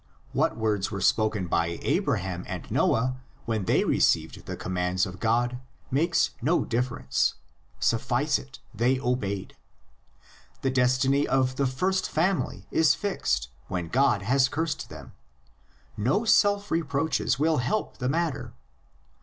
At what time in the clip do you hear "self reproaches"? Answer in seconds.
16.25-17.37